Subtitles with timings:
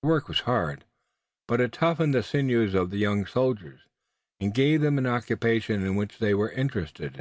[0.00, 0.86] The work was hard,
[1.46, 3.82] but it toughened the sinews of the young soldiers,
[4.40, 7.12] and gave them an occupation in which they were interested.